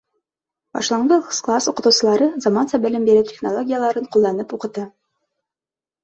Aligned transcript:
Башланғыс 0.75 1.41
класс 1.47 1.67
уҡытыусылары 1.71 2.29
заманса 2.45 2.79
белем 2.85 3.05
биреү 3.09 3.25
технологияларын 3.33 4.07
ҡулланып 4.15 4.57
уҡыта. 4.57 4.87